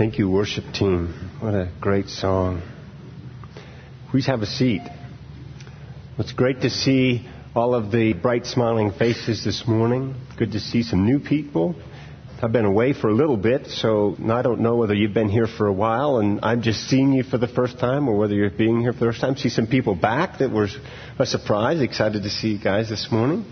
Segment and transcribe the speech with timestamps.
[0.00, 1.12] Thank you, worship team.
[1.40, 2.62] What a great song.
[4.10, 4.80] Please have a seat.
[6.16, 10.14] It's great to see all of the bright smiling faces this morning.
[10.38, 11.74] Good to see some new people.
[12.42, 15.46] I've been away for a little bit, so I don't know whether you've been here
[15.46, 18.48] for a while and I'm just seeing you for the first time or whether you're
[18.48, 19.36] being here for the first time.
[19.36, 20.68] See some people back that were
[21.18, 21.82] a surprise.
[21.82, 23.44] Excited to see you guys this morning.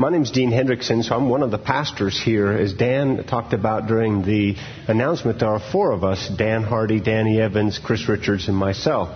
[0.00, 2.52] My name is Dean Hendrickson, so I'm one of the pastors here.
[2.52, 4.54] As Dan talked about during the
[4.86, 9.08] announcement, there are four of us Dan Hardy, Danny Evans, Chris Richards, and myself.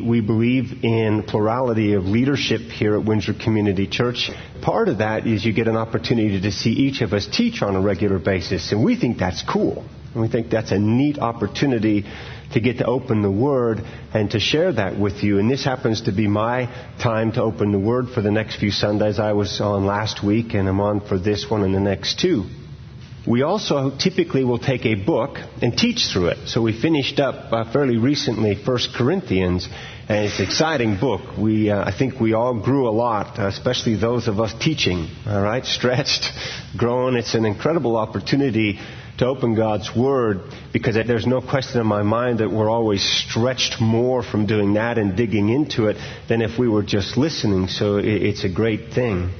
[0.00, 4.30] We believe in plurality of leadership here at Windsor Community Church.
[4.62, 7.74] Part of that is you get an opportunity to see each of us teach on
[7.74, 9.84] a regular basis, and we think that's cool.
[10.12, 12.04] And we think that's a neat opportunity
[12.52, 13.80] to get to open the Word
[14.12, 15.38] and to share that with you.
[15.38, 16.66] And this happens to be my
[17.02, 19.18] time to open the Word for the next few Sundays.
[19.18, 22.44] I was on last week and I'm on for this one and the next two.
[23.26, 26.48] We also typically will take a book and teach through it.
[26.48, 29.66] So we finished up uh, fairly recently 1 Corinthians,
[30.10, 31.38] and it's an exciting book.
[31.38, 35.08] We, uh, I think we all grew a lot, especially those of us teaching.
[35.26, 36.28] All right, stretched,
[36.76, 37.16] grown.
[37.16, 38.78] It's an incredible opportunity
[39.18, 40.40] to open God's Word
[40.72, 44.98] because there's no question in my mind that we're always stretched more from doing that
[44.98, 45.96] and digging into it
[46.28, 47.68] than if we were just listening.
[47.68, 49.30] So it's a great thing.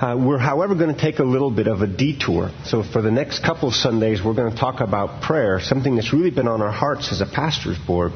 [0.00, 2.50] Uh, we're, however, going to take a little bit of a detour.
[2.64, 6.12] So for the next couple of Sundays, we're going to talk about prayer, something that's
[6.12, 8.12] really been on our hearts as a pastor's board.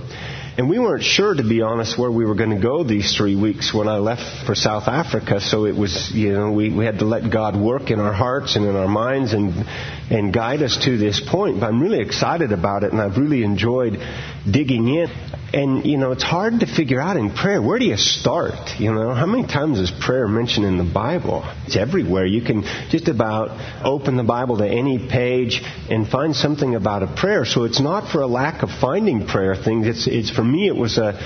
[0.59, 3.37] And we weren't sure, to be honest, where we were going to go these three
[3.37, 5.41] weeks when I left for South Africa.
[5.41, 8.56] So it was, you know, we, we had to let God work in our hearts
[8.56, 9.55] and in our minds and,
[10.11, 11.61] and guide us to this point.
[11.61, 14.01] But I'm really excited about it and I've really enjoyed
[14.51, 15.09] digging in.
[15.50, 18.78] And, you know, it's hard to figure out in prayer, where do you start?
[18.78, 21.42] You know, how many times is prayer mentioned in the Bible?
[21.66, 22.27] It's everywhere.
[22.27, 27.06] You can just about open the Bible to any page and find something about a
[27.06, 27.46] prayer.
[27.46, 29.86] So it's not for a lack of finding prayer things.
[29.86, 31.18] It's, it's for me, it was a,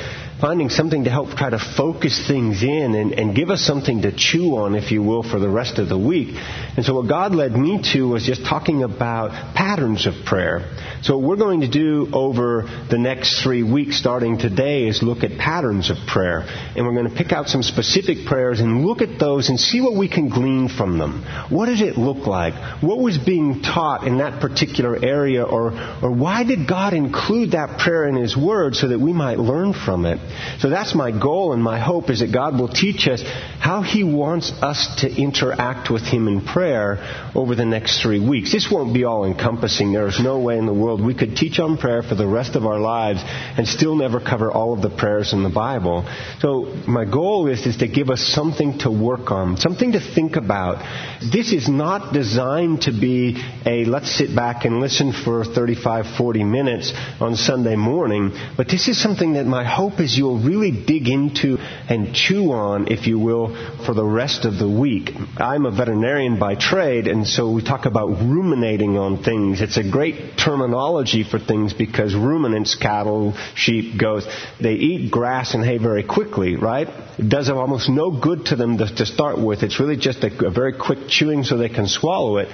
[0.43, 4.11] finding something to help try to focus things in and, and give us something to
[4.11, 6.31] chew on, if you will, for the rest of the week.
[6.77, 10.77] And so what God led me to was just talking about patterns of prayer.
[11.03, 15.23] So what we're going to do over the next three weeks, starting today, is look
[15.23, 16.41] at patterns of prayer.
[16.75, 19.81] And we're going to pick out some specific prayers and look at those and see
[19.81, 21.23] what we can glean from them.
[21.51, 22.83] What does it look like?
[22.83, 25.45] What was being taught in that particular area?
[25.45, 25.71] Or,
[26.03, 29.73] or why did God include that prayer in His Word so that we might learn
[29.73, 30.19] from it?
[30.59, 34.05] So that's my goal and my hope is that God will teach us how He
[34.05, 38.53] wants us to interact with Him in prayer over the next three weeks.
[38.53, 39.93] This won't be all encompassing.
[39.93, 42.57] There is no way in the world we could teach on prayer for the rest
[42.57, 46.05] of our lives and still never cover all of the prayers in the Bible.
[46.41, 50.37] So my goal is, is to give us something to work on, something to think
[50.37, 50.79] about.
[51.33, 56.45] This is not designed to be a let's sit back and listen for 35, 40
[56.45, 61.09] minutes on Sunday morning, but this is something that my hope is you'll really dig
[61.09, 65.11] into and chew on, if you will, for the rest of the week.
[65.37, 69.61] I'm a veterinarian by trade, and so we talk about ruminating on things.
[69.61, 74.27] It's a great terminology for things because ruminants, cattle, sheep, goats,
[74.61, 76.89] they eat grass and hay very quickly, right?
[77.19, 79.63] It does almost no good to them to, to start with.
[79.63, 82.49] It's really just a, a very quick chewing so they can swallow it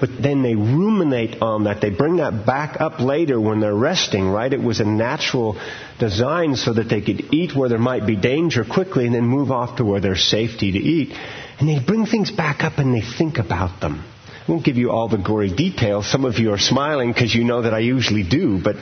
[0.00, 1.80] but then they ruminate on that.
[1.80, 4.52] They bring that back up later when they're resting, right?
[4.52, 5.58] It was a natural
[5.98, 9.50] design so that they could eat where there might be danger quickly and then move
[9.50, 11.12] off to where there's safety to eat.
[11.58, 14.04] And they bring things back up and they think about them.
[14.46, 16.10] I won't give you all the gory details.
[16.10, 18.76] Some of you are smiling because you know that I usually do, but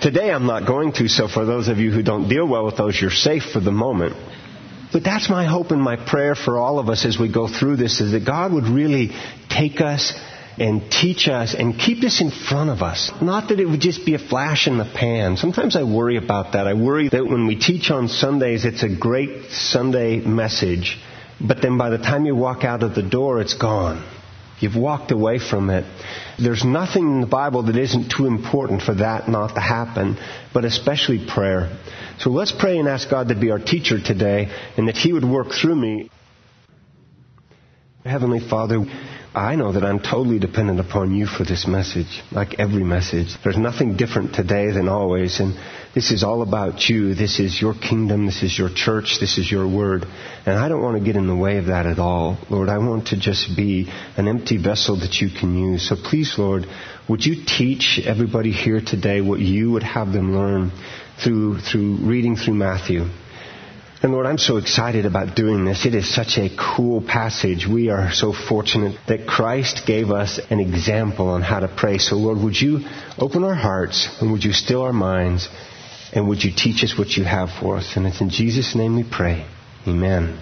[0.00, 2.76] today I'm not going to, so for those of you who don't deal well with
[2.76, 4.16] those, you're safe for the moment.
[4.92, 7.76] But that's my hope and my prayer for all of us as we go through
[7.76, 9.10] this is that God would really
[9.48, 10.12] take us
[10.58, 13.10] and teach us and keep this in front of us.
[13.20, 15.36] Not that it would just be a flash in the pan.
[15.36, 16.66] Sometimes I worry about that.
[16.66, 20.98] I worry that when we teach on Sundays, it's a great Sunday message,
[21.40, 24.06] but then by the time you walk out of the door, it's gone.
[24.60, 25.84] You've walked away from it.
[26.38, 30.16] There's nothing in the Bible that isn't too important for that not to happen,
[30.54, 31.76] but especially prayer.
[32.20, 35.24] So let's pray and ask God to be our teacher today and that He would
[35.24, 36.10] work through me.
[38.04, 38.84] Heavenly Father,
[39.34, 43.34] I know that I'm totally dependent upon you for this message, like every message.
[43.42, 45.58] There's nothing different today than always, and
[45.94, 47.14] this is all about you.
[47.14, 48.26] This is your kingdom.
[48.26, 49.20] This is your church.
[49.20, 50.04] This is your word.
[50.44, 52.36] And I don't want to get in the way of that at all.
[52.50, 55.88] Lord, I want to just be an empty vessel that you can use.
[55.88, 56.66] So please, Lord,
[57.08, 60.72] would you teach everybody here today what you would have them learn
[61.24, 63.06] through, through reading through Matthew?
[64.02, 65.86] And Lord, I'm so excited about doing this.
[65.86, 67.68] It is such a cool passage.
[67.68, 71.98] We are so fortunate that Christ gave us an example on how to pray.
[71.98, 72.80] So Lord, would you
[73.16, 75.48] open our hearts and would you still our minds
[76.12, 77.92] and would you teach us what you have for us?
[77.94, 79.46] And it's in Jesus' name we pray.
[79.86, 80.40] Amen.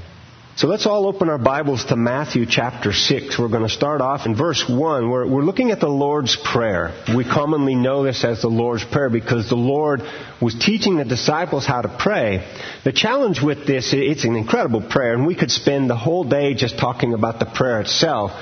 [0.61, 3.39] So let's all open our Bibles to Matthew chapter 6.
[3.39, 5.09] We're going to start off in verse 1.
[5.09, 6.93] We're, we're, looking at the Lord's Prayer.
[7.17, 10.03] We commonly know this as the Lord's Prayer because the Lord
[10.39, 12.47] was teaching the disciples how to pray.
[12.85, 16.53] The challenge with this, it's an incredible prayer, and we could spend the whole day
[16.53, 18.33] just talking about the prayer itself.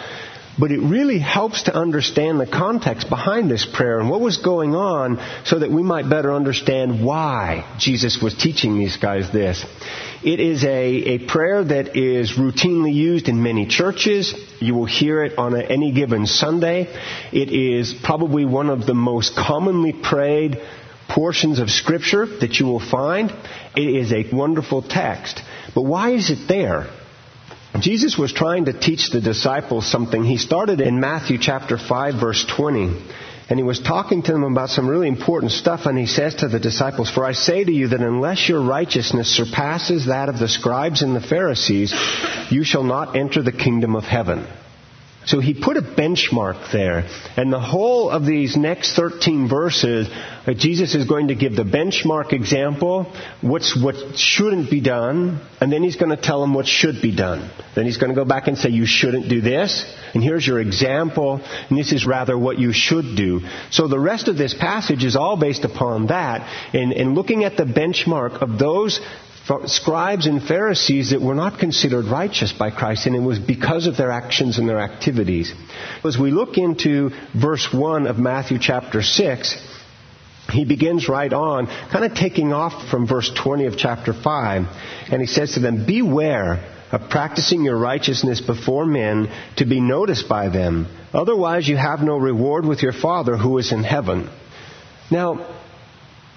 [0.59, 4.75] But it really helps to understand the context behind this prayer and what was going
[4.75, 9.65] on so that we might better understand why Jesus was teaching these guys this.
[10.23, 14.35] It is a, a prayer that is routinely used in many churches.
[14.59, 16.89] You will hear it on a, any given Sunday.
[17.33, 20.61] It is probably one of the most commonly prayed
[21.09, 23.31] portions of Scripture that you will find.
[23.77, 25.41] It is a wonderful text.
[25.75, 26.89] But why is it there?
[27.81, 30.25] Jesus was trying to teach the disciples something.
[30.25, 32.97] He started in Matthew chapter 5 verse 20.
[33.51, 36.49] And he was talking to them about some really important stuff, and he says to
[36.49, 40.49] the disciples, For I say to you that unless your righteousness surpasses that of the
[40.49, 41.95] scribes and the Pharisees,
[42.51, 44.47] you shall not enter the kingdom of heaven.
[45.29, 47.05] So he put a benchmark there.
[47.37, 51.65] And the whole of these next 13 verses, uh, Jesus is going to give the
[51.65, 56.67] benchmark example, what's, what shouldn't be done, and then he's going to tell them what
[56.67, 57.51] should be done.
[57.77, 59.85] Then he's going to go back and say, you shouldn't do this,
[60.15, 63.43] and here's your example, and this is rather what you should do.
[63.71, 66.41] So the rest of this passage is all based upon that,
[66.73, 68.99] and, and looking at the benchmark of those
[69.67, 73.97] scribes and Pharisees that were not considered righteous by Christ, and it was because of
[73.97, 75.53] their actions and their activities.
[76.05, 79.57] As we look into verse 1 of Matthew chapter 6,
[80.53, 84.67] he begins right on, kind of taking off from verse 20 of chapter 5,
[85.11, 90.29] and he says to them, Beware of practicing your righteousness before men to be noticed
[90.29, 90.87] by them.
[91.13, 94.29] Otherwise, you have no reward with your Father who is in heaven.
[95.11, 95.55] Now,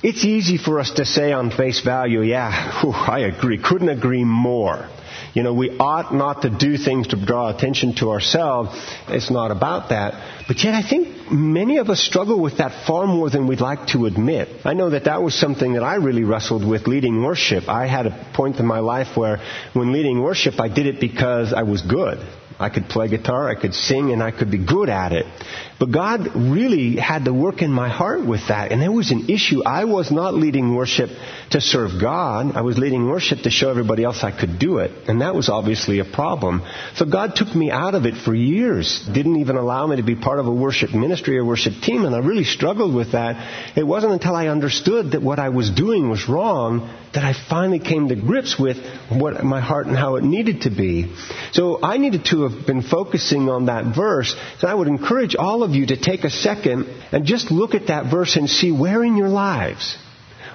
[0.04, 4.24] it's easy for us to say on face value, yeah, whew, I agree, couldn't agree
[4.24, 4.90] more.
[5.34, 8.72] You know, we ought not to do things to draw attention to ourselves.
[9.08, 10.46] It's not about that.
[10.48, 13.88] But yet I think many of us struggle with that far more than we'd like
[13.90, 14.50] to admit.
[14.66, 17.70] I know that that was something that I really wrestled with leading worship.
[17.70, 19.40] I had a point in my life where
[19.74, 22.20] when leading worship, I did it because I was good.
[22.62, 25.26] I could play guitar, I could sing, and I could be good at it.
[25.80, 28.72] But God really had to work in my heart with that.
[28.72, 29.64] And there was an issue.
[29.64, 31.10] I was not leading worship
[31.52, 32.56] to serve God.
[32.56, 34.92] I was leading worship to show everybody else I could do it.
[35.08, 36.62] And that was obviously a problem.
[36.96, 39.04] So God took me out of it for years.
[39.12, 42.06] Didn't even allow me to be part of a worship ministry or worship team.
[42.06, 43.76] And I really struggled with that.
[43.76, 47.80] It wasn't until I understood that what I was doing was wrong that I finally
[47.80, 48.78] came to grips with
[49.10, 51.14] what my heart and how it needed to be.
[51.52, 54.36] So I needed to have been focusing on that verse.
[54.60, 57.88] So I would encourage all of you to take a second and just look at
[57.88, 59.98] that verse and see where in your lives,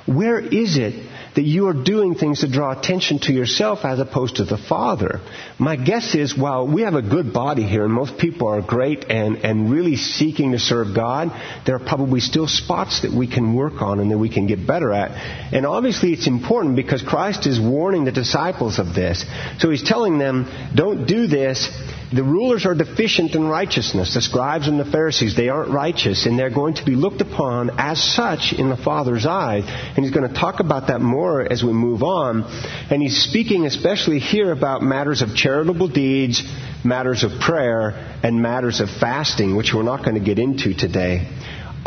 [0.07, 0.95] where is it
[1.35, 5.21] that you are doing things to draw attention to yourself as opposed to the Father?
[5.59, 9.05] My guess is while we have a good body here and most people are great
[9.11, 11.31] and, and really seeking to serve God,
[11.67, 14.67] there are probably still spots that we can work on and that we can get
[14.67, 15.11] better at.
[15.53, 19.25] And obviously it's important because Christ is warning the disciples of this.
[19.59, 21.69] So he's telling them, don't do this
[22.13, 24.15] the rulers are deficient in righteousness.
[24.15, 27.71] The scribes and the Pharisees, they aren't righteous, and they're going to be looked upon
[27.79, 29.65] as such in the Father's eyes.
[29.67, 32.45] And he's going to talk about that more as we move on.
[32.91, 36.43] And he's speaking especially here about matters of charitable deeds,
[36.85, 41.29] matters of prayer, and matters of fasting, which we're not going to get into today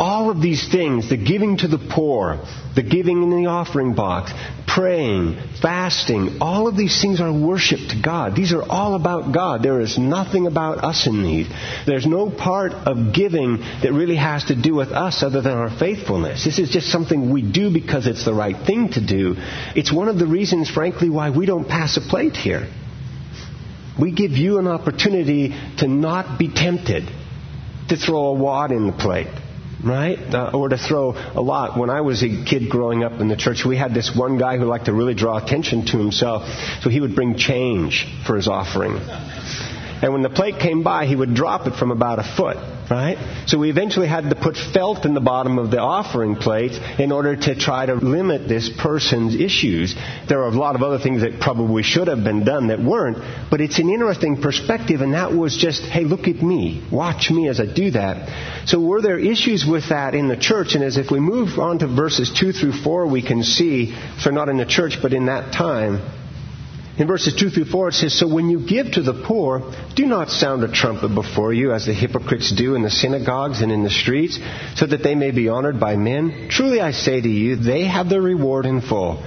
[0.00, 2.42] all of these things, the giving to the poor,
[2.74, 4.32] the giving in the offering box,
[4.66, 8.34] praying, fasting, all of these things are worship to God.
[8.34, 9.62] These are all about God.
[9.62, 11.48] There is nothing about us in these.
[11.86, 15.70] There's no part of giving that really has to do with us other than our
[15.78, 16.46] faithfulness.
[16.46, 19.34] This is just something we do because it's the right thing to do.
[19.76, 22.66] It's one of the reasons, frankly, why we don't pass a plate here.
[24.00, 27.04] We give you an opportunity to not be tempted
[27.90, 29.28] to throw a wad in the plate
[29.84, 30.18] right?
[30.18, 31.78] Uh, or to throw a lot.
[31.78, 34.58] When I was a kid growing up in the church, we had this one guy
[34.58, 36.44] who liked to really draw attention to himself,
[36.82, 38.98] so he would bring change for his offering.
[40.02, 42.56] And when the plate came by, he would drop it from about a foot,
[42.90, 43.44] right?
[43.46, 47.12] So we eventually had to put felt in the bottom of the offering plate in
[47.12, 49.94] order to try to limit this person's issues.
[50.28, 53.18] There are a lot of other things that probably should have been done that weren't,
[53.50, 56.86] but it's an interesting perspective, and that was just, hey, look at me.
[56.90, 58.68] Watch me as I do that.
[58.68, 60.74] So were there issues with that in the church?
[60.74, 64.30] And as if we move on to verses 2 through 4, we can see, so
[64.30, 66.00] not in the church, but in that time,
[66.98, 70.06] In verses 2 through 4, it says, So when you give to the poor, do
[70.06, 73.82] not sound a trumpet before you, as the hypocrites do in the synagogues and in
[73.82, 74.38] the streets,
[74.74, 76.48] so that they may be honored by men.
[76.50, 79.22] Truly I say to you, they have their reward in full.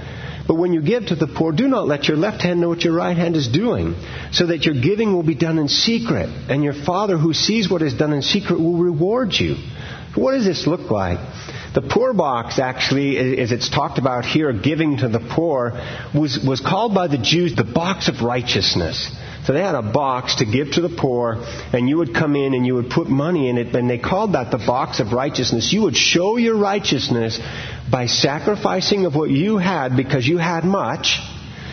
[0.46, 2.84] But when you give to the poor, do not let your left hand know what
[2.84, 3.94] your right hand is doing,
[4.30, 7.82] so that your giving will be done in secret, and your Father who sees what
[7.82, 9.56] is done in secret will reward you.
[10.14, 11.18] What does this look like?
[11.74, 15.72] The poor box, actually, as it's talked about here, giving to the poor,
[16.14, 19.10] was, was called by the Jews the box of righteousness.
[19.44, 22.54] So they had a box to give to the poor, and you would come in
[22.54, 25.72] and you would put money in it, and they called that the box of righteousness.
[25.72, 27.40] You would show your righteousness
[27.90, 31.18] by sacrificing of what you had because you had much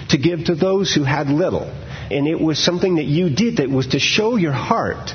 [0.10, 1.72] to give to those who had little.
[2.10, 5.12] And it was something that you did that was to show your heart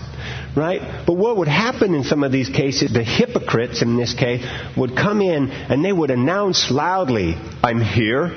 [0.56, 1.04] right?
[1.06, 4.44] But what would happen in some of these cases, the hypocrites in this case
[4.76, 8.32] would come in and they would announce loudly, I'm here,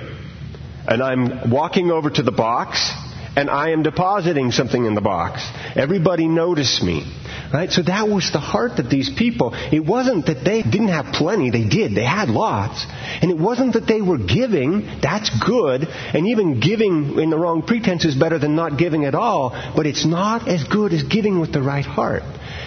[0.88, 2.92] and I'm walking over to the box,
[3.36, 5.48] and I am depositing something in the box.
[5.76, 7.06] Everybody notice me.
[7.54, 7.72] Right?
[7.72, 9.54] So that was the heart of these people.
[9.54, 11.50] It wasn't that they didn't have plenty.
[11.50, 11.96] They did.
[11.96, 12.86] They had lots.
[13.22, 14.86] And it wasn't that they were giving.
[15.02, 15.88] That's good.
[15.88, 19.50] And even giving in the wrong pretense is better than not giving at all.
[19.76, 22.24] But it's not as good as giving with the right heart.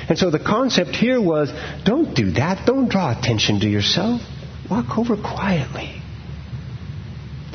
[0.09, 1.53] And so the concept here was
[1.85, 2.67] don't do that.
[2.67, 4.21] Don't draw attention to yourself.
[4.69, 6.02] Walk over quietly.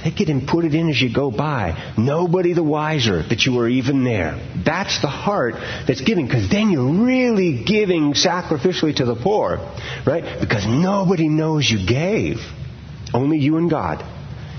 [0.07, 1.93] Take it and put it in as you go by.
[1.97, 4.39] Nobody the wiser that you were even there.
[4.63, 9.57] That's the heart that's giving, because then you're really giving sacrificially to the poor,
[10.05, 10.39] right?
[10.39, 12.37] Because nobody knows you gave.
[13.13, 14.01] Only you and God.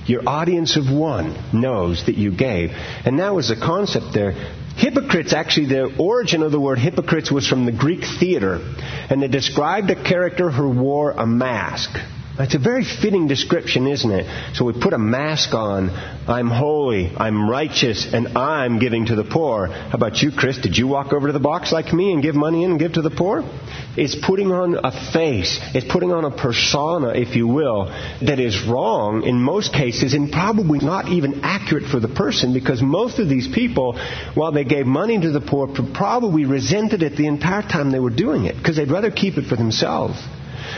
[0.07, 2.73] Your audience of one knows that you gave.
[3.07, 4.33] And that was the concept there.
[4.76, 8.61] Hypocrites, actually, the origin of the word hypocrites was from the Greek theater.
[9.09, 11.88] And they described a character who wore a mask.
[12.40, 14.54] It's a very fitting description, isn't it?
[14.54, 15.90] So we put a mask on.
[15.90, 19.66] I'm holy, I'm righteous, and I'm giving to the poor.
[19.66, 20.57] How about you, Chris?
[20.59, 22.92] Did you walk over to the box like me and give money in and give
[22.92, 23.42] to the poor?
[23.97, 25.59] It's putting on a face.
[25.75, 27.87] It's putting on a persona, if you will,
[28.23, 32.80] that is wrong in most cases and probably not even accurate for the person because
[32.80, 33.99] most of these people,
[34.35, 38.11] while they gave money to the poor, probably resented it the entire time they were
[38.11, 40.23] doing it because they'd rather keep it for themselves.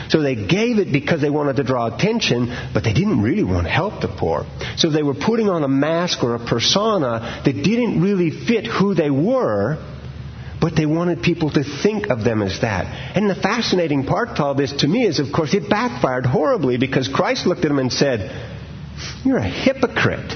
[0.09, 3.65] So they gave it because they wanted to draw attention, but they didn't really want
[3.65, 4.45] to help the poor.
[4.77, 8.93] So they were putting on a mask or a persona that didn't really fit who
[8.93, 9.77] they were,
[10.61, 13.15] but they wanted people to think of them as that.
[13.15, 16.77] And the fascinating part to all this to me is, of course, it backfired horribly
[16.77, 18.31] because Christ looked at them and said,
[19.25, 20.33] You're a hypocrite.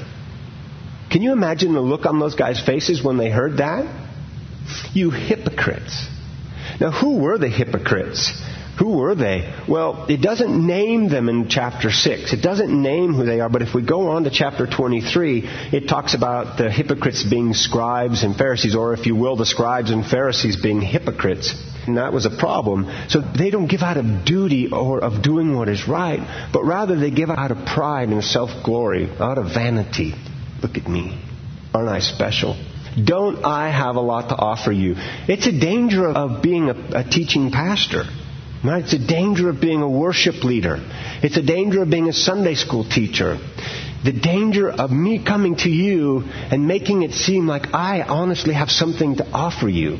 [1.11, 3.85] Can you imagine the look on those guys' faces when they heard that?
[4.93, 6.07] You hypocrites.
[6.81, 8.33] Now, who were the hypocrites?
[8.79, 9.53] Who were they?
[9.69, 12.33] Well, it doesn't name them in chapter 6.
[12.33, 15.87] It doesn't name who they are, but if we go on to chapter 23, it
[15.87, 20.05] talks about the hypocrites being scribes and Pharisees, or if you will, the scribes and
[20.05, 21.55] Pharisees being hypocrites.
[21.87, 22.91] And that was a problem.
[23.07, 26.97] So they don't give out of duty or of doing what is right, but rather
[26.99, 30.15] they give out of pride and self glory, out of vanity.
[30.61, 31.17] Look at me.
[31.73, 32.57] Aren't I special?
[33.01, 34.95] Don't I have a lot to offer you?
[35.27, 38.03] It's a danger of being a, a teaching pastor.
[38.67, 38.83] Right?
[38.83, 40.77] It's a danger of being a worship leader.
[41.21, 43.37] It's a danger of being a Sunday school teacher.
[44.03, 48.69] The danger of me coming to you and making it seem like I honestly have
[48.69, 49.99] something to offer you.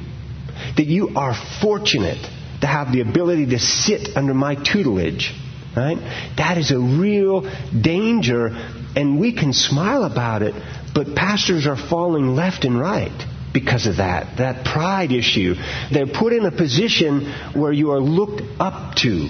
[0.77, 2.21] That you are fortunate
[2.61, 5.33] to have the ability to sit under my tutelage.
[5.75, 5.97] Right?
[6.37, 8.47] That is a real danger,
[8.95, 10.55] and we can smile about it,
[10.93, 15.55] but pastors are falling left and right because of that, that pride issue.
[15.91, 19.29] They're put in a position where you are looked up to.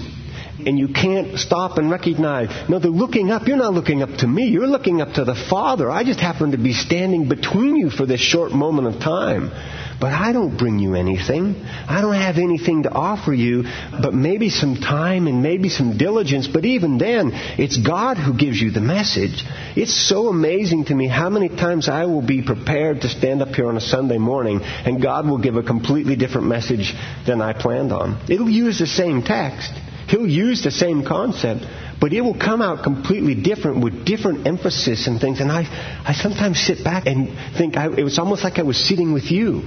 [0.66, 2.48] And you can't stop and recognize.
[2.68, 3.46] No, they're looking up.
[3.46, 4.48] You're not looking up to me.
[4.48, 5.90] You're looking up to the Father.
[5.90, 9.52] I just happen to be standing between you for this short moment of time.
[9.98, 11.64] But I don't bring you anything.
[11.64, 16.48] I don't have anything to offer you, but maybe some time and maybe some diligence.
[16.48, 19.42] But even then, it's God who gives you the message.
[19.74, 23.48] It's so amazing to me how many times I will be prepared to stand up
[23.48, 26.92] here on a Sunday morning and God will give a completely different message
[27.26, 28.30] than I planned on.
[28.30, 29.72] It'll use the same text.
[30.08, 31.66] He'll use the same concept,
[32.00, 35.40] but it will come out completely different with different emphasis and things.
[35.40, 35.64] And I,
[36.06, 39.30] I sometimes sit back and think I, it was almost like I was sitting with
[39.32, 39.62] you.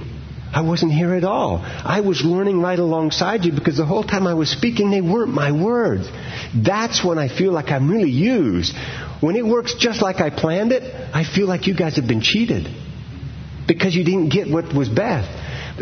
[0.52, 1.60] I wasn't here at all.
[1.64, 5.32] I was learning right alongside you because the whole time I was speaking, they weren't
[5.32, 6.08] my words.
[6.54, 8.74] That's when I feel like I'm really used.
[9.20, 10.82] When it works just like I planned it,
[11.14, 12.66] I feel like you guys have been cheated
[13.68, 15.30] because you didn't get what was best.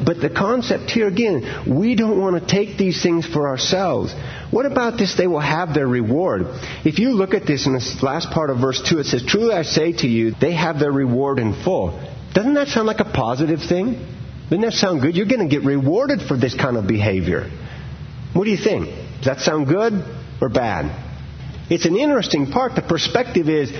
[0.04, 4.14] But the concept here again, we don't want to take these things for ourselves.
[4.50, 5.16] What about this?
[5.16, 6.42] They will have their reward.
[6.84, 9.54] If you look at this in the last part of verse 2, it says, Truly
[9.54, 11.98] I say to you, they have their reward in full.
[12.34, 14.17] Doesn't that sound like a positive thing?
[14.50, 15.14] Doesn't that sound good?
[15.14, 17.50] You're going to get rewarded for this kind of behavior.
[18.32, 18.86] What do you think?
[19.18, 19.92] Does that sound good
[20.40, 21.06] or bad?
[21.70, 22.74] It's an interesting part.
[22.74, 23.70] The perspective is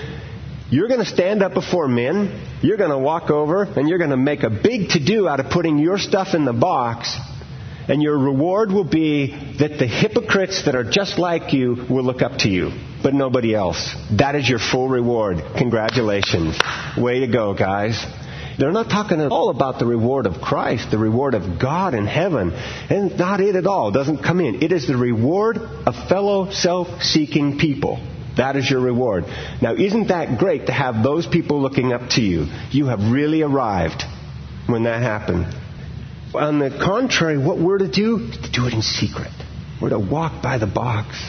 [0.71, 4.11] you're going to stand up before men, you're going to walk over, and you're going
[4.11, 7.17] to make a big to do out of putting your stuff in the box,
[7.89, 12.21] and your reward will be that the hypocrites that are just like you will look
[12.21, 12.73] up to you,
[13.03, 13.95] but nobody else.
[14.19, 15.39] That is your full reward.
[15.57, 16.59] Congratulations.
[16.99, 18.05] Way to go, guys.
[18.59, 22.07] They're not talking at all about the reward of Christ, the reward of God in
[22.07, 22.53] heaven.
[22.53, 23.91] And not it at all.
[23.91, 24.63] It doesn't come in.
[24.63, 28.05] It is the reward of fellow self-seeking people.
[28.37, 29.25] That is your reward.
[29.63, 32.47] Now, isn't that great to have those people looking up to you?
[32.71, 34.03] You have really arrived
[34.67, 35.47] when that happened.
[36.35, 39.33] On the contrary, what we're to do, to do it in secret.
[39.81, 41.21] We're to walk by the box,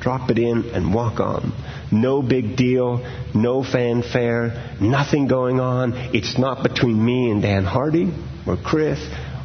[0.00, 1.52] drop it in, and walk on.
[1.92, 5.92] No big deal, no fanfare, nothing going on.
[6.14, 8.10] It's not between me and Dan Hardy
[8.46, 8.98] or Chris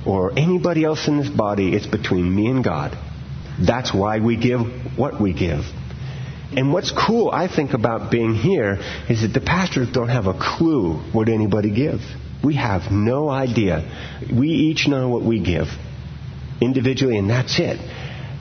[0.05, 1.75] or anybody else in this body.
[1.75, 2.97] It's between me and God.
[3.59, 4.61] That's why we give
[4.97, 5.65] what we give.
[6.55, 8.77] And what's cool, I think, about being here
[9.09, 12.03] is that the pastors don't have a clue what anybody gives.
[12.41, 13.83] We have no idea.
[14.33, 15.67] We each know what we give
[16.61, 17.79] individually, and that's it.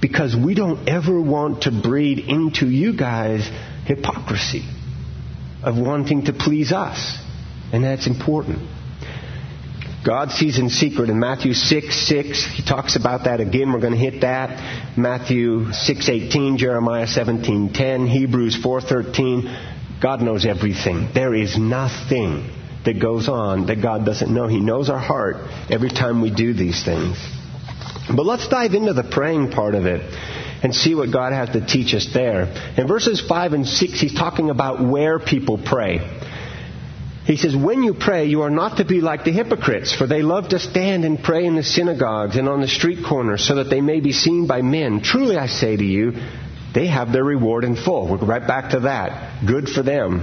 [0.01, 3.51] Because we don't ever want to breed into you guys
[3.87, 4.65] hypocrisy
[5.63, 7.19] of wanting to please us.
[7.73, 8.59] And that's important.
[10.05, 12.45] God sees in secret in Matthew 6, 6.
[12.55, 13.73] He talks about that again.
[13.73, 14.97] We're going to hit that.
[14.97, 19.57] Matthew 6, 18, Jeremiah 17, 10, Hebrews 4, 13.
[20.01, 21.09] God knows everything.
[21.13, 22.49] There is nothing
[22.85, 24.47] that goes on that God doesn't know.
[24.47, 25.39] He knows our heart
[25.71, 27.19] every time we do these things.
[28.15, 30.03] But let's dive into the praying part of it
[30.63, 32.45] and see what God has to teach us there.
[32.77, 35.99] In verses 5 and 6, he's talking about where people pray.
[37.25, 40.23] He says, When you pray, you are not to be like the hypocrites, for they
[40.23, 43.69] love to stand and pray in the synagogues and on the street corners so that
[43.69, 45.03] they may be seen by men.
[45.03, 46.13] Truly I say to you,
[46.73, 48.07] they have their reward in full.
[48.07, 49.45] We'll go right back to that.
[49.45, 50.23] Good for them.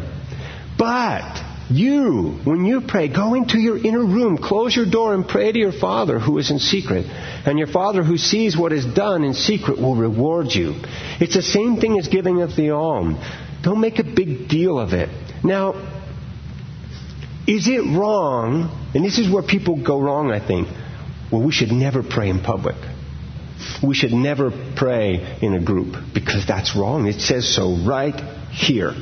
[0.78, 5.52] But you, when you pray, go into your inner room, close your door, and pray
[5.52, 7.06] to your Father who is in secret.
[7.46, 10.76] And your Father who sees what is done in secret will reward you.
[11.20, 13.18] It's the same thing as giving of the alms.
[13.64, 15.10] Don't make a big deal of it.
[15.44, 15.74] Now,
[17.48, 18.92] is it wrong?
[18.94, 20.68] And this is where people go wrong, I think.
[21.32, 22.76] Well, we should never pray in public.
[23.82, 27.08] We should never pray in a group because that's wrong.
[27.08, 28.16] It says so right
[28.52, 28.94] here.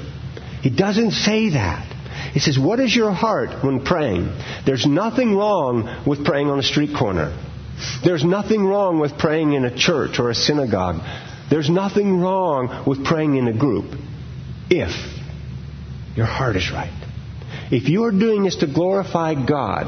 [0.63, 1.90] It doesn't say that.
[2.34, 4.31] He says, What is your heart when praying?
[4.65, 7.38] There's nothing wrong with praying on a street corner.
[8.03, 11.01] There's nothing wrong with praying in a church or a synagogue.
[11.49, 13.93] There's nothing wrong with praying in a group
[14.69, 14.91] if
[16.15, 16.97] your heart is right.
[17.71, 19.88] If you are doing this to glorify God,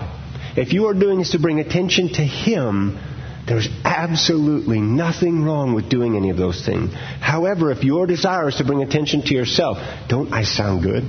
[0.57, 2.99] if you are doing this to bring attention to Him,
[3.47, 6.93] there's absolutely nothing wrong with doing any of those things.
[6.93, 11.03] However, if your desire is to bring attention to yourself, don't I sound good?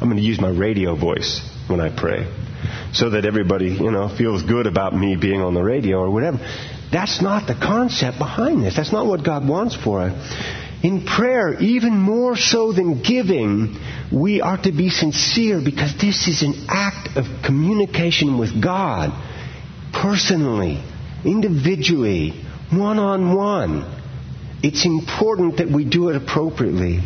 [0.00, 2.26] I'm going to use my radio voice when I pray
[2.92, 6.38] so that everybody, you know, feels good about me being on the radio or whatever.
[6.90, 8.76] That's not the concept behind this.
[8.76, 10.34] That's not what God wants for us.
[10.82, 13.76] In prayer, even more so than giving,
[14.10, 19.10] we are to be sincere because this is an act of communication with God
[19.92, 20.82] personally,
[21.24, 23.84] individually, one on one.
[24.62, 27.00] It's important that we do it appropriately.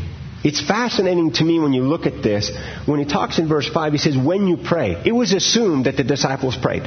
[0.44, 2.50] It's fascinating to me when you look at this.
[2.85, 5.02] When he talks in verse 5, he says, When you pray.
[5.04, 6.87] It was assumed that the disciples prayed.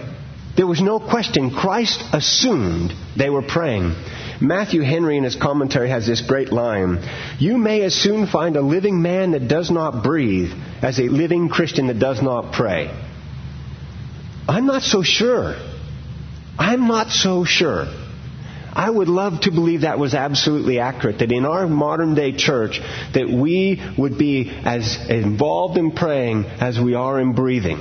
[0.55, 1.51] There was no question.
[1.51, 3.95] Christ assumed they were praying.
[4.39, 7.03] Matthew Henry in his commentary has this great line
[7.39, 10.51] You may as soon find a living man that does not breathe
[10.83, 12.91] as a living Christian that does not pray.
[14.47, 15.55] I'm not so sure.
[16.59, 17.87] I'm not so sure.
[18.77, 22.79] I would love to believe that was absolutely accurate, that in our modern day church,
[23.15, 27.79] that we would be as involved in praying as we are in breathing.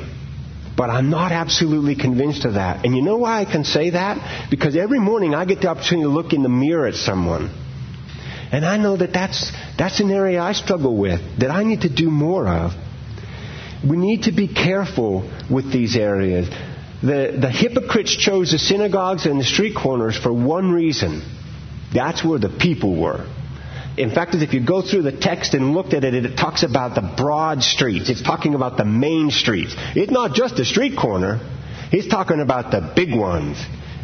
[0.74, 2.86] But I'm not absolutely convinced of that.
[2.86, 4.48] And you know why I can say that?
[4.50, 7.50] Because every morning I get the opportunity to look in the mirror at someone.
[8.50, 11.94] And I know that that's, that's an area I struggle with, that I need to
[11.94, 12.72] do more of.
[13.86, 16.48] We need to be careful with these areas.
[17.06, 21.22] The, the hypocrites chose the synagogues and the street corners for one reason.
[21.94, 23.26] That's where the people were.
[23.96, 26.96] In fact, if you go through the text and looked at it, it talks about
[26.96, 28.10] the broad streets.
[28.10, 29.74] It's talking about the main streets.
[29.94, 31.38] It's not just the street corner.
[31.90, 33.56] He's talking about the big ones.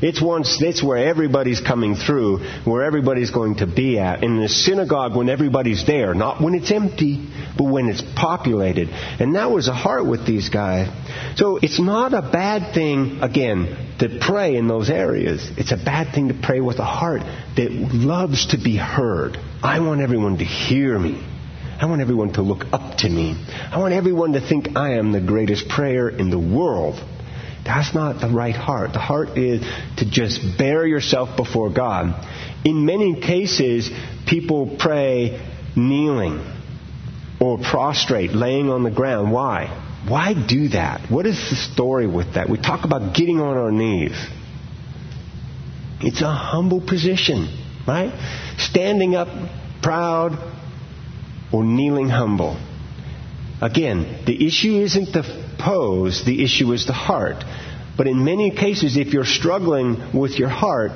[0.02, 0.20] It's
[0.60, 4.24] it's where everybody's coming through, where everybody's going to be at.
[4.24, 8.88] In the synagogue when everybody's there, not when it's empty, but when it's populated.
[8.90, 10.88] And that was a heart with these guys.
[11.36, 15.48] So it's not a bad thing, again, to pray in those areas.
[15.56, 17.22] It's a bad thing to pray with a heart
[17.56, 19.38] that loves to be heard.
[19.62, 21.24] I want everyone to hear me.
[21.80, 23.36] I want everyone to look up to me.
[23.70, 27.00] I want everyone to think I am the greatest prayer in the world.
[27.64, 28.92] That's not the right heart.
[28.92, 29.60] The heart is
[29.98, 32.26] to just bear yourself before God.
[32.64, 33.90] In many cases,
[34.26, 35.40] people pray
[35.76, 36.44] kneeling
[37.40, 39.32] or prostrate, laying on the ground.
[39.32, 39.78] Why?
[40.08, 41.10] Why do that?
[41.10, 42.48] What is the story with that?
[42.48, 44.16] We talk about getting on our knees.
[46.00, 47.46] It's a humble position,
[47.86, 48.12] right?
[48.58, 49.28] Standing up
[49.82, 50.32] proud
[51.52, 52.56] or kneeling humble.
[53.62, 55.22] Again, the issue isn't the
[55.56, 57.44] pose, the issue is the heart.
[57.96, 60.90] But in many cases, if you're struggling with your heart,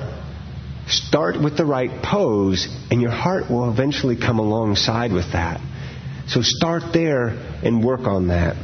[0.87, 5.61] start with the right pose, and your heart will eventually come alongside with that.
[6.27, 7.27] So start there
[7.63, 8.57] and work on that.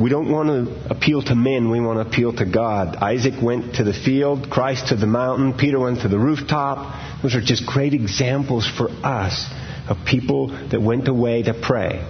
[0.00, 2.96] We don't want to appeal to men, we want to appeal to God.
[2.96, 7.20] Isaac went to the field, Christ to the mountain, Peter went to the rooftop.
[7.20, 9.44] Those are just great examples for us
[9.88, 12.04] of people that went away to pray.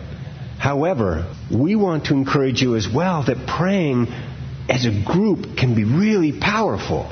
[0.58, 4.08] However, we want to encourage you as well that praying
[4.68, 7.10] as a group can be really powerful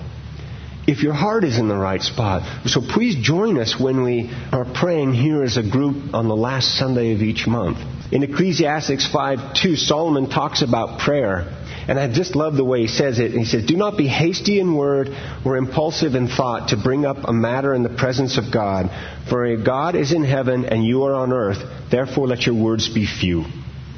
[0.86, 2.68] if your heart is in the right spot.
[2.68, 6.78] So please join us when we are praying here as a group on the last
[6.78, 7.78] Sunday of each month.
[8.12, 11.52] In Ecclesiastes 5 2, Solomon talks about prayer.
[11.88, 13.30] And I just love the way he says it.
[13.30, 15.08] He says, Do not be hasty in word
[15.44, 18.90] or impulsive in thought to bring up a matter in the presence of God.
[19.28, 21.58] For God is in heaven and you are on earth.
[21.90, 23.44] Therefore let your words be few.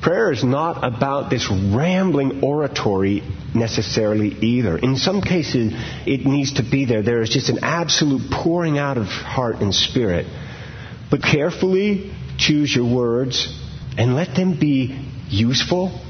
[0.02, 3.22] Prayer is not about this rambling oratory
[3.54, 4.78] necessarily either.
[4.78, 5.72] In some cases,
[6.06, 7.02] it needs to be there.
[7.02, 10.26] There is just an absolute pouring out of heart and spirit.
[11.10, 13.48] But carefully choose your words
[13.96, 16.00] and let them be useful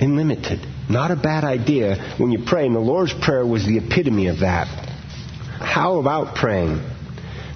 [0.00, 0.60] and limited.
[0.88, 4.40] Not a bad idea when you pray, and the Lord's Prayer was the epitome of
[4.40, 4.66] that.
[5.58, 6.80] How about praying?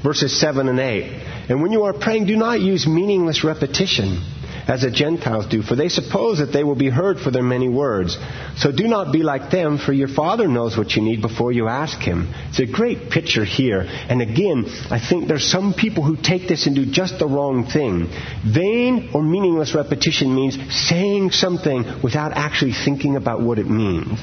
[0.02, 1.02] Verses 7 and 8.
[1.48, 4.22] And when you are praying, do not use meaningless repetition
[4.70, 7.68] as the Gentiles do, for they suppose that they will be heard for their many
[7.68, 8.16] words.
[8.56, 11.66] So do not be like them, for your Father knows what you need before you
[11.66, 12.32] ask Him.
[12.50, 13.80] It's a great picture here.
[13.80, 17.66] And again, I think there's some people who take this and do just the wrong
[17.66, 18.06] thing.
[18.46, 24.20] Vain or meaningless repetition means saying something without actually thinking about what it means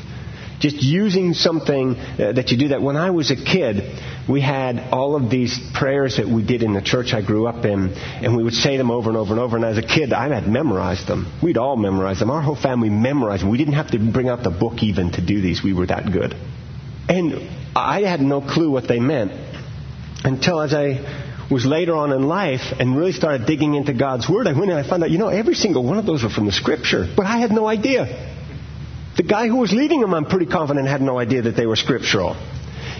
[0.59, 2.81] just using something uh, that you do that.
[2.81, 6.73] When I was a kid, we had all of these prayers that we did in
[6.73, 9.39] the church I grew up in, and we would say them over and over and
[9.39, 9.55] over.
[9.55, 11.31] And as a kid, I had memorized them.
[11.41, 12.31] We'd all memorize them.
[12.31, 13.49] Our whole family memorized them.
[13.49, 15.63] We didn't have to bring out the book even to do these.
[15.63, 16.35] We were that good.
[17.09, 19.31] And I had no clue what they meant
[20.23, 24.47] until as I was later on in life and really started digging into God's Word,
[24.47, 26.45] I went and I found out, you know, every single one of those were from
[26.45, 27.07] the Scripture.
[27.15, 28.33] But I had no idea.
[29.17, 31.75] The guy who was leading them, I'm pretty confident, had no idea that they were
[31.75, 32.37] scriptural.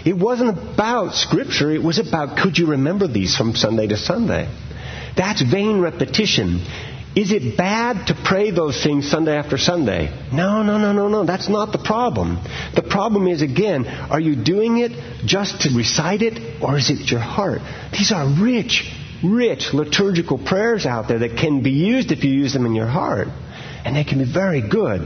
[0.04, 4.48] It wasn't about scripture, it was about could you remember these from Sunday to Sunday?
[5.16, 6.64] That's vain repetition.
[7.14, 10.08] Is it bad to pray those things Sunday after Sunday?
[10.32, 11.24] No, no, no, no, no.
[11.24, 12.38] That's not the problem.
[12.74, 14.92] The problem is, again, are you doing it
[15.24, 17.60] just to recite it, or is it your heart?
[17.92, 18.88] These are rich,
[19.24, 22.86] rich liturgical prayers out there that can be used if you use them in your
[22.86, 23.28] heart.
[23.84, 25.00] And they can be very good.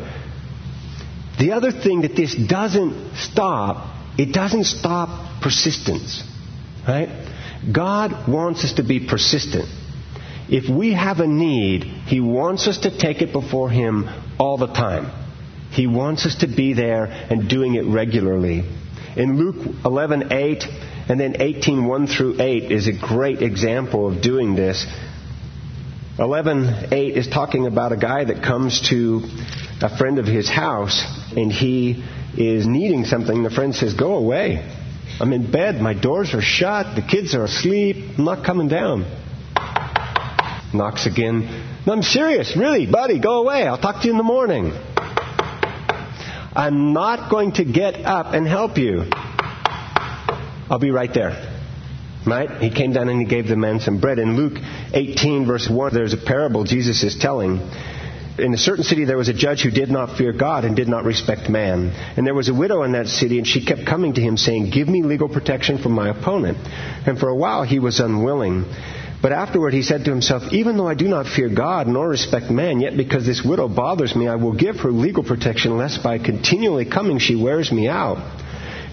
[1.42, 6.22] The other thing that this doesn't stop, it doesn't stop persistence.
[6.86, 7.08] Right?
[7.72, 9.68] God wants us to be persistent.
[10.48, 14.68] If we have a need, He wants us to take it before Him all the
[14.68, 15.10] time.
[15.72, 18.62] He wants us to be there and doing it regularly.
[19.16, 20.64] In Luke 11:8
[21.08, 24.86] and then 18:1 through 8 is a great example of doing this.
[26.18, 29.22] 11:8 is talking about a guy that comes to
[29.80, 31.02] a friend of his house
[31.36, 32.04] and he
[32.36, 33.42] is needing something.
[33.42, 34.62] The friend says, "Go away.
[35.20, 35.80] I'm in bed.
[35.80, 36.94] My doors are shut.
[36.96, 37.96] The kids are asleep.
[38.18, 39.06] I'm not coming down."
[40.74, 41.48] Knocks again.
[41.86, 42.56] No, I'm serious.
[42.56, 43.66] Really, buddy, go away.
[43.66, 44.72] I'll talk to you in the morning.
[46.54, 49.04] I'm not going to get up and help you.
[50.70, 51.51] I'll be right there.
[52.26, 52.62] Right?
[52.62, 54.18] He came down and he gave the man some bread.
[54.18, 54.58] In Luke
[54.94, 57.58] 18, verse 1, there's a parable Jesus is telling.
[58.38, 60.88] In a certain city, there was a judge who did not fear God and did
[60.88, 61.90] not respect man.
[62.16, 64.70] And there was a widow in that city, and she kept coming to him, saying,
[64.70, 66.56] Give me legal protection from my opponent.
[67.06, 68.64] And for a while, he was unwilling.
[69.20, 72.50] But afterward he said to himself, Even though I do not fear God nor respect
[72.50, 76.18] man, yet because this widow bothers me, I will give her legal protection, lest by
[76.18, 78.18] continually coming she wears me out.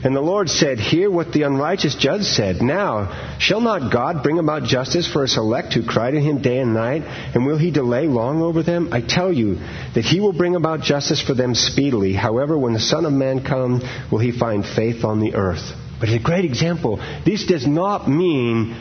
[0.02, 2.62] And the Lord said, Hear what the unrighteous judge said.
[2.62, 6.60] Now, shall not God bring about justice for his elect who cry to him day
[6.60, 7.04] and night?
[7.36, 8.94] And will he delay long over them?
[8.94, 9.56] I tell you
[9.96, 12.14] that he will bring about justice for them speedily.
[12.14, 15.74] However, when the Son of Man comes, will he find faith on the earth?
[16.00, 16.98] But it's a great example.
[17.26, 18.74] This does not mean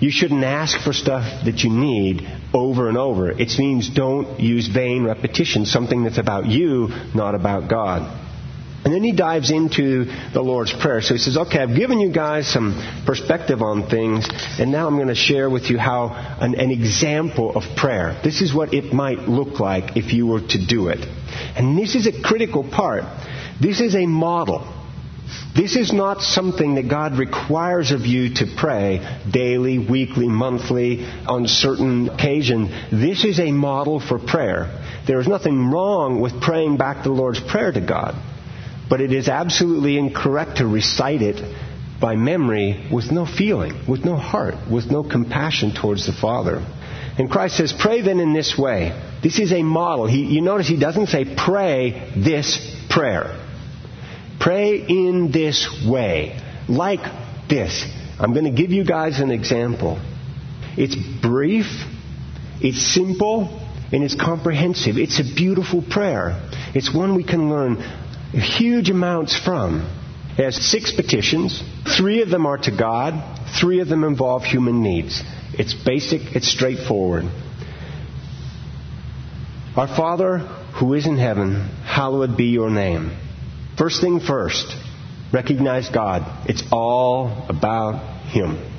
[0.00, 3.30] you shouldn't ask for stuff that you need over and over.
[3.30, 8.20] It means don't use vain repetition, something that's about you, not about God.
[8.92, 11.00] And then he dives into the Lord's Prayer.
[11.00, 12.74] So he says, okay, I've given you guys some
[13.06, 14.28] perspective on things,
[14.58, 18.20] and now I'm going to share with you how an, an, example of prayer.
[18.22, 20.98] This is what it might look like if you were to do it.
[21.56, 23.04] And this is a critical part.
[23.58, 24.70] This is a model.
[25.56, 31.46] This is not something that God requires of you to pray daily, weekly, monthly, on
[31.46, 32.68] certain occasions.
[32.90, 34.82] This is a model for prayer.
[35.06, 38.14] There is nothing wrong with praying back the Lord's Prayer to God,
[38.88, 41.40] but it is absolutely incorrect to recite it
[42.00, 46.56] by memory with no feeling, with no heart, with no compassion towards the Father.
[47.18, 48.90] And Christ says, pray then in this way.
[49.22, 50.06] This is a model.
[50.06, 53.38] He, you notice he doesn't say pray this prayer.
[54.40, 57.84] Pray in this way, like this.
[58.18, 60.00] I'm going to give you guys an example.
[60.76, 61.66] It's brief,
[62.60, 63.60] it's simple,
[63.92, 64.96] and it's comprehensive.
[64.96, 66.50] It's a beautiful prayer.
[66.74, 67.76] It's one we can learn
[68.32, 69.88] huge amounts from.
[70.38, 71.62] It has six petitions.
[71.96, 73.14] Three of them are to God,
[73.60, 75.22] three of them involve human needs.
[75.52, 77.24] It's basic, it's straightforward.
[79.76, 80.38] Our Father
[80.78, 83.16] who is in heaven, hallowed be your name.
[83.76, 84.74] First thing first,
[85.32, 86.48] recognize God.
[86.48, 88.70] It's all about Him.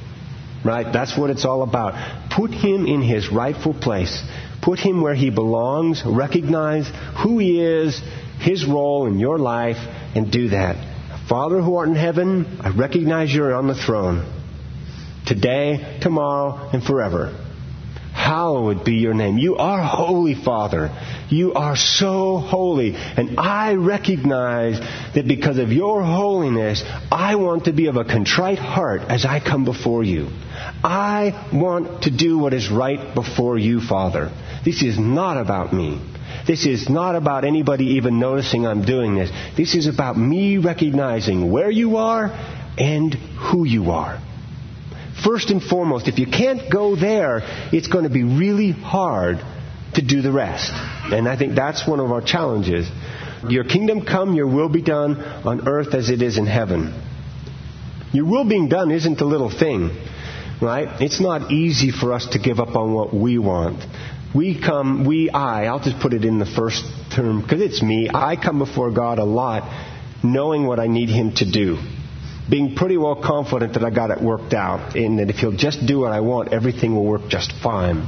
[0.66, 0.92] Right?
[0.92, 2.32] That's what it's all about.
[2.32, 4.24] Put Him in His rightful place.
[4.62, 6.04] Put Him where He belongs.
[6.06, 6.90] Recognize
[7.22, 8.02] who He is,
[8.44, 9.78] His role in your life,
[10.16, 10.76] and do that.
[11.28, 14.30] Father who art in heaven, I recognize you're on the throne.
[15.26, 17.40] Today, tomorrow, and forever.
[18.14, 19.38] Hallowed be your name.
[19.38, 20.92] You are holy, Father.
[21.30, 22.96] You are so holy.
[22.96, 24.80] And I recognize
[25.16, 29.40] that because of your holiness, I want to be of a contrite heart as I
[29.40, 30.28] come before you.
[30.84, 34.32] I want to do what is right before you, Father.
[34.64, 36.00] This is not about me.
[36.46, 39.32] This is not about anybody even noticing I'm doing this.
[39.56, 42.26] This is about me recognizing where you are
[42.78, 44.22] and who you are.
[45.24, 49.38] First and foremost, if you can't go there, it's going to be really hard
[49.96, 50.72] to do the rest.
[50.74, 52.90] And I think that's one of our challenges.
[53.48, 56.94] Your kingdom come, your will be done on earth as it is in heaven.
[58.12, 59.92] Your will being done isn't a little thing,
[60.62, 61.02] right?
[61.02, 63.84] It's not easy for us to give up on what we want.
[64.36, 66.84] We come, we, I, I'll just put it in the first
[67.16, 68.10] term because it's me.
[68.14, 69.64] I come before God a lot
[70.24, 71.78] knowing what I need Him to do
[72.50, 75.86] being pretty well confident that I got it worked out and that if he'll just
[75.86, 78.08] do what I want, everything will work just fine.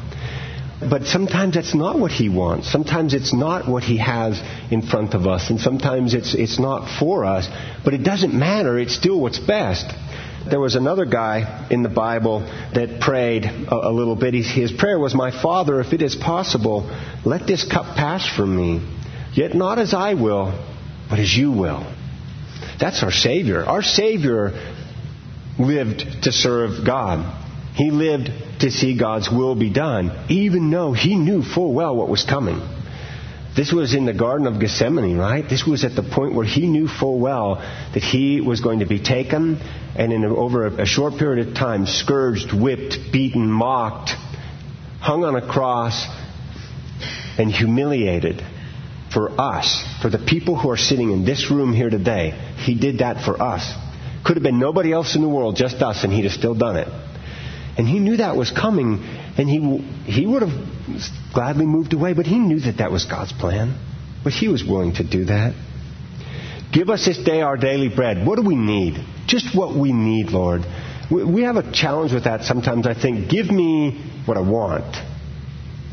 [0.80, 2.70] But sometimes that's not what he wants.
[2.70, 5.50] Sometimes it's not what he has in front of us.
[5.50, 7.48] And sometimes it's, it's not for us.
[7.84, 8.78] But it doesn't matter.
[8.78, 9.86] It's still what's best.
[10.49, 12.41] There was another guy in the Bible
[12.73, 14.36] that prayed a, a little bit.
[14.36, 16.89] His prayer was, My Father, if it is possible,
[17.25, 18.88] let this cup pass from me.
[19.34, 20.53] Yet not as I will,
[21.10, 21.91] but as you will.
[22.79, 23.65] That's our Savior.
[23.65, 24.51] Our Savior
[25.58, 27.43] lived to serve God.
[27.73, 28.29] He lived
[28.60, 32.62] to see God's will be done, even though he knew full well what was coming.
[33.55, 35.47] This was in the Garden of Gethsemane, right?
[35.47, 38.86] This was at the point where he knew full well that he was going to
[38.86, 39.60] be taken
[39.95, 44.10] and in over a short period of time scourged, whipped, beaten, mocked,
[44.99, 46.05] hung on a cross,
[47.38, 48.43] and humiliated
[49.13, 52.31] for us, for the people who are sitting in this room here today.
[52.58, 53.71] He did that for us.
[54.25, 56.75] Could have been nobody else in the world, just us, and he'd have still done
[56.77, 56.88] it.
[57.77, 59.03] And he knew that was coming,
[59.38, 59.77] and he,
[60.12, 63.77] he would have gladly moved away, but he knew that that was God's plan.
[64.23, 65.53] But he was willing to do that.
[66.76, 68.28] Give us this day our daily bread.
[68.28, 69.02] What do we need?
[69.28, 70.66] Just what we need, Lord.
[71.10, 73.30] We have a challenge with that sometimes, I think.
[73.30, 74.98] Give me what I want.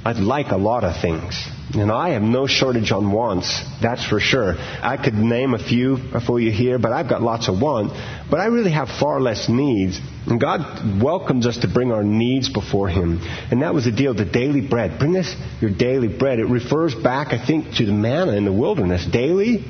[0.04, 1.40] I'd like a lot of things.
[1.74, 4.56] And I have no shortage on wants, that's for sure.
[4.58, 7.94] I could name a few for you here, but I've got lots of wants.
[8.28, 10.00] But I really have far less needs.
[10.26, 13.20] And God welcomes us to bring our needs before Him.
[13.50, 14.98] And that was the deal, the daily bread.
[14.98, 16.40] Bring us your daily bread.
[16.40, 19.06] It refers back, I think, to the manna in the wilderness.
[19.06, 19.64] Daily,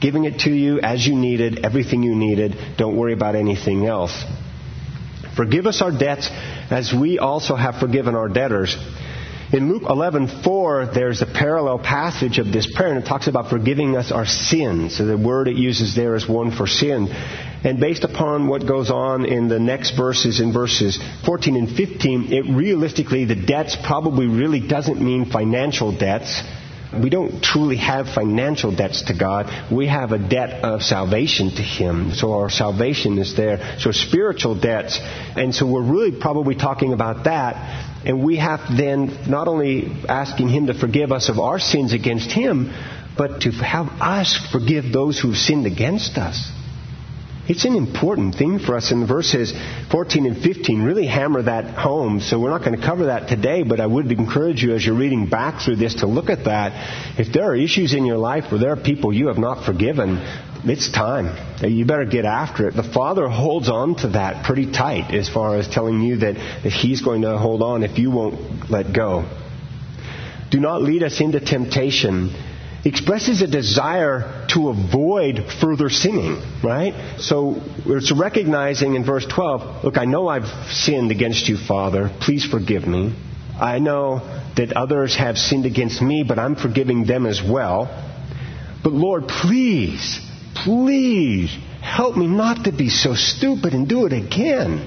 [0.00, 2.56] giving it to you as you needed, everything you needed.
[2.76, 4.24] Don't worry about anything else.
[5.36, 6.28] Forgive us our debts
[6.70, 8.76] as we also have forgiven our debtors.
[9.52, 13.96] In Luke 11:4, there's a parallel passage of this prayer, and it talks about forgiving
[13.96, 14.96] us our sins.
[14.96, 17.08] So the word it uses there is one for sin.
[17.62, 22.32] And based upon what goes on in the next verses, in verses 14 and 15,
[22.32, 26.42] it realistically, the debts probably really doesn't mean financial debts.
[26.92, 29.72] We don't truly have financial debts to God.
[29.72, 32.12] We have a debt of salvation to Him.
[32.12, 33.76] So our salvation is there.
[33.80, 34.98] So spiritual debts.
[35.36, 37.56] And so we're really probably talking about that.
[38.06, 42.30] And we have then not only asking Him to forgive us of our sins against
[42.30, 42.72] Him,
[43.18, 46.52] but to have us forgive those who've sinned against us.
[47.48, 49.54] It's an important thing for us in verses
[49.92, 50.82] 14 and 15.
[50.82, 52.18] Really hammer that home.
[52.20, 54.96] So we're not going to cover that today, but I would encourage you as you're
[54.96, 57.18] reading back through this to look at that.
[57.20, 60.18] If there are issues in your life where there are people you have not forgiven,
[60.64, 61.36] it's time.
[61.62, 62.74] You better get after it.
[62.74, 66.72] The Father holds on to that pretty tight as far as telling you that, that
[66.72, 69.30] He's going to hold on if you won't let go.
[70.50, 72.34] Do not lead us into temptation
[72.86, 77.18] expresses a desire to avoid further sinning, right?
[77.18, 82.10] So it's recognizing in verse 12, look, I know I've sinned against you, Father.
[82.20, 83.12] Please forgive me.
[83.58, 84.20] I know
[84.56, 87.86] that others have sinned against me, but I'm forgiving them as well.
[88.84, 90.20] But Lord, please,
[90.54, 91.50] please
[91.82, 94.86] help me not to be so stupid and do it again.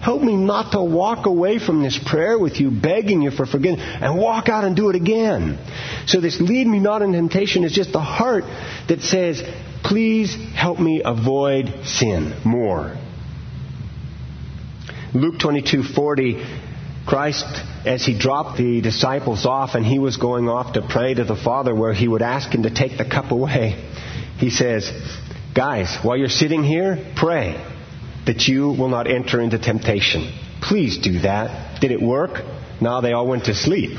[0.00, 3.84] Help me not to walk away from this prayer with you, begging you for forgiveness,
[4.00, 5.58] and walk out and do it again.
[6.06, 8.44] So this lead me not in temptation is just the heart
[8.88, 9.42] that says,
[9.84, 12.96] please help me avoid sin more.
[15.12, 16.66] Luke 22:40
[17.06, 17.44] Christ
[17.84, 21.36] as he dropped the disciples off and he was going off to pray to the
[21.36, 23.74] Father where he would ask him to take the cup away.
[24.38, 24.90] He says,
[25.54, 27.60] "Guys, while you're sitting here, pray
[28.26, 30.32] that you will not enter into temptation.
[30.62, 31.80] Please do that.
[31.80, 32.42] Did it work?
[32.80, 33.98] No, they all went to sleep.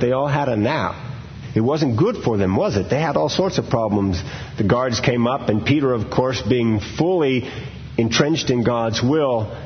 [0.00, 1.12] They all had a nap.
[1.54, 2.90] It wasn't good for them, was it?
[2.90, 4.20] They had all sorts of problems.
[4.58, 7.48] The guards came up, and Peter, of course, being fully
[7.96, 9.56] entrenched in God's will,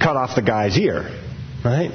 [0.00, 1.08] cut off the guy's ear.
[1.64, 1.92] Right?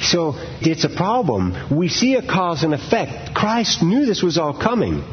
[0.00, 1.76] So it's a problem.
[1.76, 3.34] We see a cause and effect.
[3.34, 5.04] Christ knew this was all coming.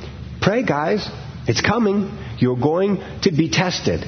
[0.41, 1.07] Pray, guys.
[1.47, 2.15] It's coming.
[2.37, 4.05] You're going to be tested.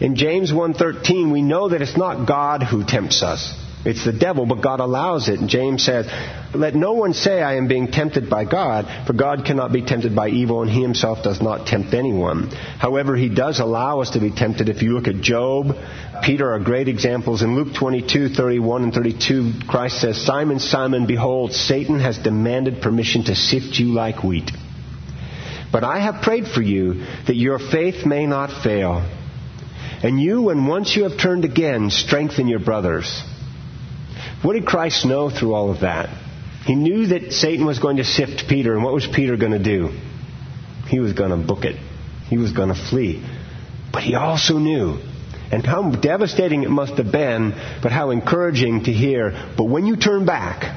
[0.00, 3.52] In James 1:13, we know that it's not God who tempts us.
[3.84, 5.38] It's the devil, but God allows it.
[5.38, 6.06] And James says,
[6.52, 10.14] Let no one say I am being tempted by God, for God cannot be tempted
[10.14, 12.48] by evil, and he himself does not tempt anyone.
[12.50, 14.68] However, he does allow us to be tempted.
[14.68, 15.76] If you look at Job,
[16.22, 17.42] Peter are great examples.
[17.42, 23.24] In Luke 22, 31 and 32, Christ says, Simon, Simon, behold, Satan has demanded permission
[23.24, 24.50] to sift you like wheat.
[25.70, 29.04] But I have prayed for you that your faith may not fail.
[30.02, 33.22] And you, when once you have turned again, strengthen your brothers.
[34.42, 36.08] What did Christ know through all of that?
[36.64, 39.58] He knew that Satan was going to sift Peter, and what was Peter going to
[39.58, 39.88] do?
[40.86, 41.76] He was going to book it.
[42.28, 43.24] He was going to flee.
[43.92, 44.98] But he also knew,
[45.50, 47.50] and how devastating it must have been,
[47.82, 50.76] but how encouraging to hear, but when you turn back,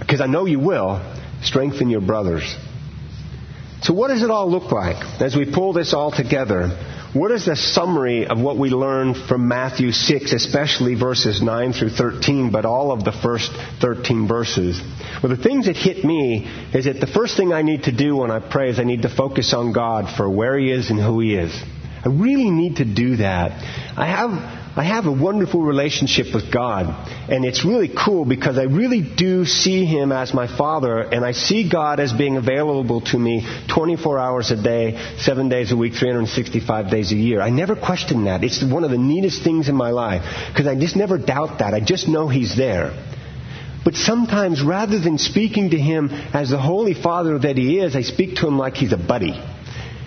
[0.00, 1.00] because I know you will,
[1.42, 2.56] strengthen your brothers.
[3.82, 6.70] So what does it all look like as we pull this all together?
[7.14, 11.90] What is the summary of what we learned from Matthew 6, especially verses 9 through
[11.90, 14.80] 13, but all of the first 13 verses?
[15.22, 18.16] Well, the things that hit me is that the first thing I need to do
[18.16, 20.98] when I pray is I need to focus on God for where He is and
[20.98, 21.54] who He is.
[22.02, 23.62] I really need to do that.
[23.94, 26.86] I have I have a wonderful relationship with God.
[27.30, 31.32] And it's really cool because I really do see Him as my Father and I
[31.32, 35.92] see God as being available to me 24 hours a day, 7 days a week,
[35.94, 37.42] 365 days a year.
[37.42, 38.42] I never question that.
[38.44, 41.74] It's one of the neatest things in my life because I just never doubt that.
[41.74, 42.92] I just know He's there.
[43.84, 48.02] But sometimes rather than speaking to Him as the Holy Father that He is, I
[48.02, 49.38] speak to Him like He's a buddy.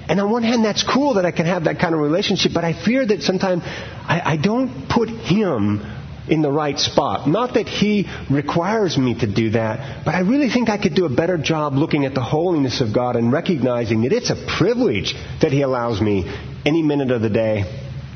[0.07, 2.63] And on one hand, that's cool that I can have that kind of relationship, but
[2.63, 5.81] I fear that sometimes I, I don't put him
[6.27, 7.27] in the right spot.
[7.27, 11.05] Not that he requires me to do that, but I really think I could do
[11.05, 15.13] a better job looking at the holiness of God and recognizing that it's a privilege
[15.41, 16.25] that he allows me
[16.65, 17.63] any minute of the day,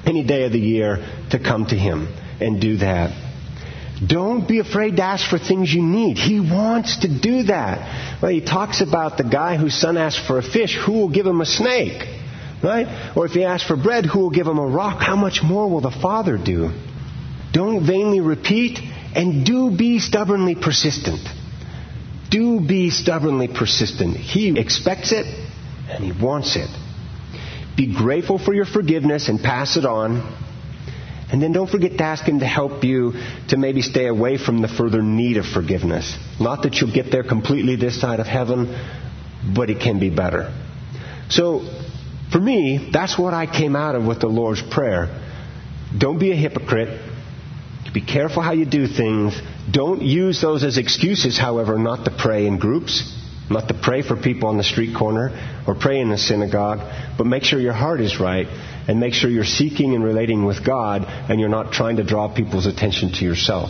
[0.06, 2.08] any day of the year to come to him
[2.40, 3.29] and do that.
[4.06, 6.18] Don't be afraid to ask for things you need.
[6.18, 8.22] He wants to do that.
[8.22, 11.26] Well, he talks about the guy whose son asked for a fish, who will give
[11.26, 12.08] him a snake?
[12.64, 13.14] Right?
[13.16, 15.02] Or if he asks for bread, who will give him a rock?
[15.02, 16.72] How much more will the Father do?
[17.52, 18.80] Don't vainly repeat
[19.16, 21.22] and do be stubbornly persistent.
[22.30, 24.16] Do be stubbornly persistent.
[24.16, 25.26] He expects it
[25.90, 26.70] and he wants it.
[27.76, 30.22] Be grateful for your forgiveness and pass it on
[31.32, 33.14] And then don't forget to ask Him to help you
[33.50, 36.18] to maybe stay away from the further need of forgiveness.
[36.40, 38.76] Not that you'll get there completely this side of heaven,
[39.56, 40.52] but it can be better.
[41.30, 41.62] So,
[42.32, 45.08] for me, that's what I came out of with the Lord's Prayer.
[45.96, 47.00] Don't be a hypocrite.
[47.94, 49.40] Be careful how you do things.
[49.72, 53.16] Don't use those as excuses, however, not to pray in groups,
[53.50, 56.80] not to pray for people on the street corner or pray in the synagogue,
[57.18, 58.48] but make sure your heart is right
[58.90, 62.28] and make sure you're seeking and relating with God and you're not trying to draw
[62.34, 63.70] people's attention to yourself.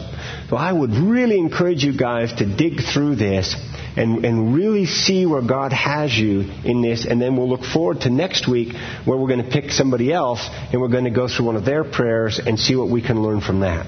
[0.49, 3.53] So I would really encourage you guys to dig through this
[3.97, 7.05] and, and really see where God has you in this.
[7.05, 10.39] And then we'll look forward to next week where we're going to pick somebody else
[10.71, 13.21] and we're going to go through one of their prayers and see what we can
[13.21, 13.87] learn from that.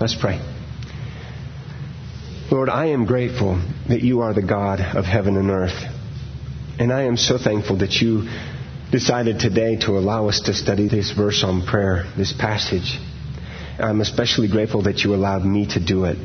[0.00, 0.40] Let's pray.
[2.50, 5.80] Lord, I am grateful that you are the God of heaven and earth.
[6.80, 8.28] And I am so thankful that you
[8.92, 12.98] decided today to allow us to study this verse on prayer, this passage.
[13.78, 16.18] I'm especially grateful that you allowed me to do it.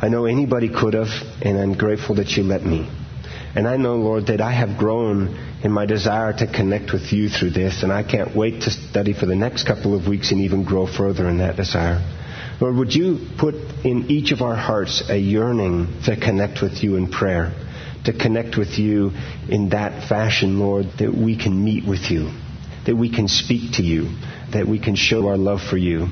[0.00, 1.12] I know anybody could have,
[1.42, 2.90] and I'm grateful that you let me.
[3.54, 7.28] And I know, Lord, that I have grown in my desire to connect with you
[7.28, 10.40] through this, and I can't wait to study for the next couple of weeks and
[10.40, 12.00] even grow further in that desire.
[12.58, 16.96] Lord, would you put in each of our hearts a yearning to connect with you
[16.96, 17.52] in prayer,
[18.04, 19.12] to connect with you
[19.48, 22.30] in that fashion, Lord, that we can meet with you,
[22.86, 24.10] that we can speak to you,
[24.52, 26.08] that we can show our love for you.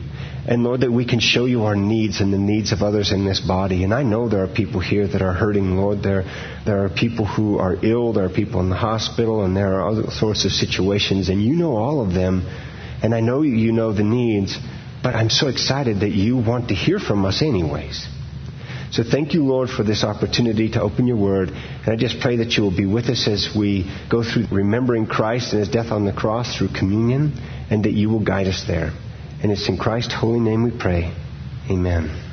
[0.49, 3.24] And Lord, that we can show you our needs and the needs of others in
[3.24, 3.84] this body.
[3.84, 6.03] And I know there are people here that are hurting, Lord.
[6.03, 6.24] There,
[6.64, 8.14] there are people who are ill.
[8.14, 11.28] There are people in the hospital, and there are other sorts of situations.
[11.28, 12.47] And you know all of them.
[13.03, 14.57] And I know you know the needs.
[15.03, 18.07] But I'm so excited that you want to hear from us anyways.
[18.93, 21.51] So thank you, Lord, for this opportunity to open your word.
[21.51, 25.07] And I just pray that you will be with us as we go through remembering
[25.07, 27.32] Christ and his death on the cross through communion,
[27.70, 28.91] and that you will guide us there.
[29.43, 31.14] And it's in Christ's holy name we pray.
[31.70, 32.29] Amen.